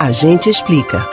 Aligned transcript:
A 0.00 0.12
gente 0.12 0.48
explica. 0.48 1.04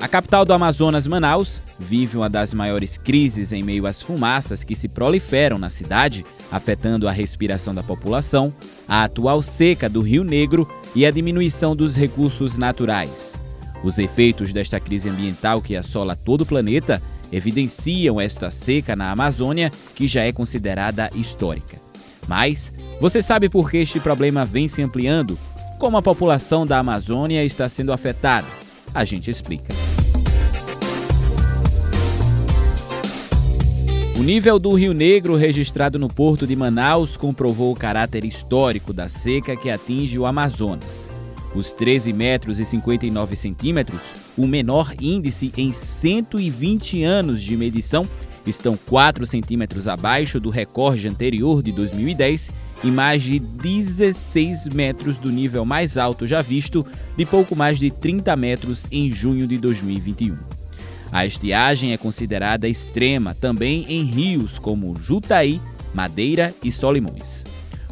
A 0.00 0.08
capital 0.08 0.44
do 0.44 0.52
Amazonas, 0.52 1.06
Manaus, 1.06 1.62
vive 1.78 2.16
uma 2.16 2.28
das 2.28 2.52
maiores 2.52 2.96
crises 2.96 3.52
em 3.52 3.62
meio 3.62 3.86
às 3.86 4.02
fumaças 4.02 4.64
que 4.64 4.74
se 4.74 4.88
proliferam 4.88 5.56
na 5.56 5.70
cidade, 5.70 6.26
afetando 6.50 7.06
a 7.06 7.12
respiração 7.12 7.72
da 7.72 7.84
população, 7.84 8.52
a 8.88 9.04
atual 9.04 9.40
seca 9.40 9.88
do 9.88 10.00
Rio 10.00 10.24
Negro 10.24 10.68
e 10.96 11.06
a 11.06 11.12
diminuição 11.12 11.76
dos 11.76 11.94
recursos 11.94 12.58
naturais. 12.58 13.34
Os 13.84 13.98
efeitos 13.98 14.52
desta 14.52 14.80
crise 14.80 15.08
ambiental 15.08 15.62
que 15.62 15.76
assola 15.76 16.16
todo 16.16 16.40
o 16.40 16.46
planeta 16.46 17.00
evidenciam 17.30 18.20
esta 18.20 18.50
seca 18.50 18.96
na 18.96 19.12
Amazônia, 19.12 19.70
que 19.94 20.08
já 20.08 20.24
é 20.24 20.32
considerada 20.32 21.08
histórica. 21.14 21.91
Mas 22.28 22.72
você 23.00 23.22
sabe 23.22 23.48
por 23.48 23.70
que 23.70 23.78
este 23.78 23.98
problema 24.00 24.44
vem 24.44 24.68
se 24.68 24.82
ampliando? 24.82 25.38
Como 25.78 25.96
a 25.96 26.02
população 26.02 26.64
da 26.64 26.78
Amazônia 26.78 27.44
está 27.44 27.68
sendo 27.68 27.92
afetada? 27.92 28.46
A 28.94 29.04
gente 29.04 29.30
explica. 29.30 29.74
O 34.16 34.22
nível 34.22 34.58
do 34.58 34.72
Rio 34.74 34.94
Negro 34.94 35.34
registrado 35.34 35.98
no 35.98 36.08
porto 36.08 36.46
de 36.46 36.54
Manaus 36.54 37.16
comprovou 37.16 37.72
o 37.72 37.74
caráter 37.76 38.24
histórico 38.24 38.92
da 38.92 39.08
seca 39.08 39.56
que 39.56 39.68
atinge 39.68 40.16
o 40.16 40.26
Amazonas. 40.26 41.10
Os 41.54 41.72
13 41.72 42.12
metros 42.12 42.60
e 42.60 42.64
59 42.64 43.34
centímetros, 43.34 44.00
o 44.38 44.46
menor 44.46 44.94
índice 45.00 45.52
em 45.56 45.72
120 45.72 47.02
anos 47.02 47.42
de 47.42 47.56
medição, 47.56 48.06
estão 48.46 48.76
4 48.76 49.26
centímetros 49.26 49.86
abaixo 49.86 50.40
do 50.40 50.50
recorde 50.50 51.08
anterior 51.08 51.62
de 51.62 51.72
2010 51.72 52.50
e 52.84 52.90
mais 52.90 53.22
de 53.22 53.38
16 53.38 54.68
metros 54.74 55.18
do 55.18 55.30
nível 55.30 55.64
mais 55.64 55.96
alto 55.96 56.26
já 56.26 56.42
visto, 56.42 56.84
de 57.16 57.24
pouco 57.24 57.54
mais 57.54 57.78
de 57.78 57.90
30 57.90 58.34
metros 58.36 58.86
em 58.90 59.12
junho 59.12 59.46
de 59.46 59.58
2021. 59.58 60.36
A 61.12 61.26
estiagem 61.26 61.92
é 61.92 61.96
considerada 61.96 62.66
extrema 62.66 63.34
também 63.34 63.84
em 63.88 64.02
rios 64.04 64.58
como 64.58 64.96
Jutaí, 64.96 65.60
Madeira 65.94 66.54
e 66.64 66.72
Solimões. 66.72 67.44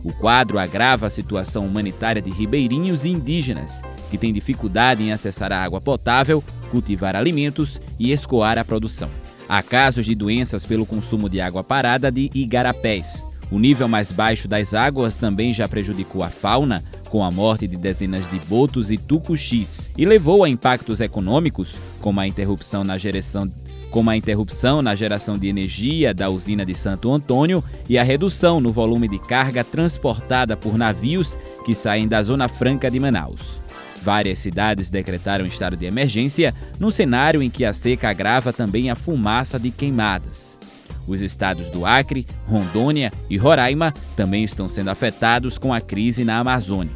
O 0.02 0.12
quadro 0.14 0.58
agrava 0.58 1.06
a 1.06 1.10
situação 1.10 1.66
humanitária 1.66 2.22
de 2.22 2.30
ribeirinhos 2.30 3.04
e 3.04 3.10
indígenas, 3.10 3.82
que 4.10 4.16
têm 4.16 4.32
dificuldade 4.32 5.02
em 5.02 5.12
acessar 5.12 5.52
a 5.52 5.62
água 5.62 5.80
potável, 5.80 6.42
cultivar 6.70 7.14
alimentos 7.14 7.78
e 7.98 8.10
escoar 8.10 8.58
a 8.58 8.64
produção. 8.64 9.10
Há 9.52 9.64
casos 9.64 10.06
de 10.06 10.14
doenças 10.14 10.64
pelo 10.64 10.86
consumo 10.86 11.28
de 11.28 11.40
água 11.40 11.64
parada 11.64 12.08
de 12.08 12.30
igarapés. 12.32 13.26
O 13.50 13.58
nível 13.58 13.88
mais 13.88 14.12
baixo 14.12 14.46
das 14.46 14.74
águas 14.74 15.16
também 15.16 15.52
já 15.52 15.66
prejudicou 15.66 16.22
a 16.22 16.28
fauna, 16.28 16.84
com 17.08 17.24
a 17.24 17.32
morte 17.32 17.66
de 17.66 17.76
dezenas 17.76 18.30
de 18.30 18.38
botos 18.46 18.92
e 18.92 18.96
tucuxis, 18.96 19.90
e 19.98 20.04
levou 20.04 20.44
a 20.44 20.48
impactos 20.48 21.00
econômicos, 21.00 21.74
como 22.00 22.20
a 22.20 22.28
interrupção 22.28 22.84
na 22.84 22.96
geração 22.96 23.50
como 23.90 24.08
a 24.08 24.16
interrupção 24.16 24.80
na 24.80 24.94
geração 24.94 25.36
de 25.36 25.48
energia 25.48 26.14
da 26.14 26.30
usina 26.30 26.64
de 26.64 26.76
Santo 26.76 27.12
Antônio 27.12 27.60
e 27.88 27.98
a 27.98 28.04
redução 28.04 28.60
no 28.60 28.70
volume 28.70 29.08
de 29.08 29.18
carga 29.18 29.64
transportada 29.64 30.56
por 30.56 30.78
navios 30.78 31.36
que 31.66 31.74
saem 31.74 32.06
da 32.06 32.22
Zona 32.22 32.46
Franca 32.46 32.88
de 32.88 33.00
Manaus. 33.00 33.58
Várias 34.02 34.38
cidades 34.38 34.88
decretaram 34.88 35.46
estado 35.46 35.76
de 35.76 35.84
emergência, 35.84 36.54
num 36.78 36.90
cenário 36.90 37.42
em 37.42 37.50
que 37.50 37.64
a 37.64 37.72
seca 37.72 38.08
agrava 38.08 38.52
também 38.52 38.90
a 38.90 38.94
fumaça 38.94 39.58
de 39.58 39.70
queimadas. 39.70 40.58
Os 41.06 41.20
estados 41.20 41.70
do 41.70 41.84
Acre, 41.84 42.26
Rondônia 42.46 43.12
e 43.28 43.36
Roraima 43.36 43.92
também 44.16 44.44
estão 44.44 44.68
sendo 44.68 44.90
afetados 44.90 45.58
com 45.58 45.74
a 45.74 45.80
crise 45.80 46.24
na 46.24 46.38
Amazônia. 46.38 46.92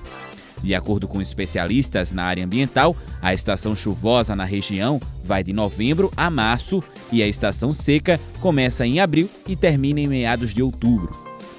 De 0.63 0.75
acordo 0.75 1.07
com 1.07 1.21
especialistas 1.21 2.11
na 2.11 2.25
área 2.25 2.45
ambiental, 2.45 2.97
a 3.21 3.35
estação 3.35 3.77
chuvosa 3.77 4.35
na 4.35 4.47
região 4.47 4.99
vai 5.25 5.45
de 5.45 5.53
novembro 5.53 6.11
a 6.17 6.31
março 6.31 6.83
e 7.13 7.23
a 7.23 7.29
estação 7.29 7.75
seca 7.75 8.19
começa 8.41 8.87
em 8.87 8.99
abril 8.99 9.29
e 9.47 9.55
termina 9.55 10.01
em 10.01 10.07
meados 10.07 10.55
de 10.55 10.63
outubro. 10.63 11.11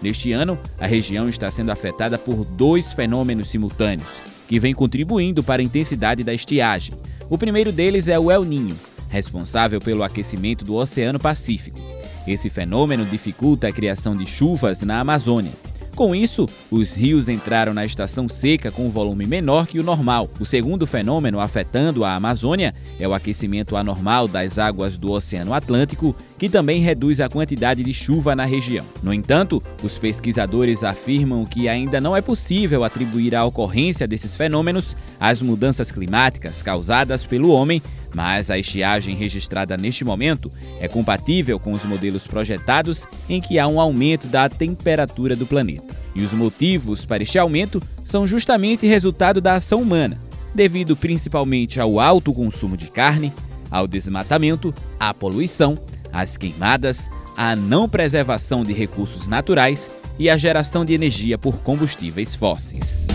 Neste 0.01 0.31
ano, 0.31 0.57
a 0.79 0.88
região 0.88 1.29
está 1.29 1.50
sendo 1.51 1.72
afetada 1.72 2.17
por 2.17 2.44
dois 2.45 2.94
fenômenos 2.94 3.50
simultâneos 3.50 4.34
que 4.47 4.59
vem 4.59 4.73
contribuindo 4.73 5.44
para 5.44 5.61
a 5.61 5.66
intensidade 5.66 6.23
da 6.23 6.33
estiagem. 6.33 6.95
O 7.29 7.38
primeiro 7.38 7.72
deles 7.72 8.07
é 8.07 8.19
o 8.19 8.31
El 8.31 8.44
Ninho, 8.44 8.75
responsável 9.09 9.79
pelo 9.79 10.03
aquecimento 10.03 10.63
do 10.63 10.75
Oceano 10.75 11.19
Pacífico. 11.19 11.79
Esse 12.28 12.50
fenômeno 12.50 13.06
dificulta 13.06 13.67
a 13.67 13.72
criação 13.72 14.16
de 14.16 14.25
chuvas 14.25 14.81
na 14.81 15.00
Amazônia. 15.00 15.51
Com 15.95 16.13
isso, 16.13 16.45
os 16.69 16.94
rios 16.94 17.29
entraram 17.29 17.73
na 17.73 17.85
estação 17.85 18.28
seca 18.28 18.69
com 18.69 18.85
um 18.85 18.89
volume 18.89 19.25
menor 19.25 19.66
que 19.66 19.79
o 19.79 19.83
normal. 19.83 20.29
O 20.41 20.45
segundo 20.45 20.85
fenômeno 20.85 21.39
afetando 21.39 22.03
a 22.03 22.16
Amazônia 22.16 22.73
é 23.00 23.07
o 23.07 23.13
aquecimento 23.13 23.78
anormal 23.78 24.28
das 24.28 24.59
águas 24.59 24.97
do 24.97 25.13
Oceano 25.13 25.53
Atlântico, 25.53 26.13
que 26.38 26.50
também 26.50 26.81
reduz 26.81 27.22
a 27.22 27.29
quantidade 27.29 27.81
de 27.81 27.94
chuva 27.94 28.35
na 28.35 28.44
região. 28.44 28.83
No 29.01 29.13
entanto, 29.13 29.63
os 29.81 29.97
pesquisadores 29.97 30.83
afirmam 30.83 31.45
que 31.45 31.69
ainda 31.69 32.01
não 32.01 32.16
é 32.16 32.22
possível 32.22 32.83
atribuir 32.83 33.33
a 33.33 33.45
ocorrência 33.45 34.06
desses 34.06 34.35
fenômenos 34.35 34.97
às 35.17 35.41
mudanças 35.41 35.91
climáticas 35.91 36.62
causadas 36.62 37.25
pelo 37.25 37.51
homem 37.51 37.81
mas 38.15 38.49
a 38.49 38.57
estiagem 38.57 39.13
registrada 39.13 39.75
neste 39.75 40.05
momento 40.05 40.49
é 40.79 40.87
compatível 40.87 41.59
com 41.59 41.73
os 41.73 41.83
modelos 41.83 42.25
projetados 42.25 43.05
em 43.27 43.41
que 43.41 43.59
há 43.59 43.67
um 43.67 43.79
aumento 43.79 44.27
da 44.27 44.47
temperatura 44.47 45.35
do 45.35 45.45
planeta. 45.45 45.93
E 46.15 46.23
os 46.23 46.31
motivos 46.31 47.03
para 47.03 47.23
este 47.23 47.37
aumento 47.37 47.83
são 48.05 48.25
justamente 48.25 48.87
resultado 48.87 49.41
da 49.41 49.55
ação 49.55 49.81
humana, 49.81 50.17
devido 50.53 50.95
principalmente 50.95 51.77
ao 51.77 51.99
alto 51.99 52.33
consumo 52.33 52.77
de 52.77 52.87
carne, 52.87 53.33
ao 53.69 53.85
desmatamento, 53.85 54.73
à 54.97 55.13
poluição, 55.13 55.77
às 56.13 56.37
queimadas, 56.37 57.09
à 57.35 57.53
não 57.53 57.89
preservação 57.89 58.63
de 58.63 58.71
recursos 58.71 59.27
naturais 59.27 59.91
e 60.17 60.29
à 60.29 60.37
geração 60.37 60.85
de 60.85 60.93
energia 60.93 61.37
por 61.37 61.57
combustíveis 61.57 62.33
fósseis. 62.33 63.14